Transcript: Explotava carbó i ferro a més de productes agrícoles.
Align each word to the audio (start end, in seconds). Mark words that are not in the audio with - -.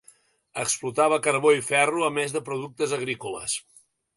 Explotava 0.61 1.19
carbó 1.27 1.51
i 1.57 1.61
ferro 1.67 2.07
a 2.09 2.11
més 2.17 2.35
de 2.39 2.45
productes 2.51 2.99
agrícoles. 3.01 3.61